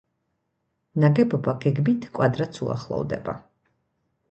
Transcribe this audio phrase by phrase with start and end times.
[1.03, 3.39] ნაგებობა გეგმით კვადრატს უახლოვდება.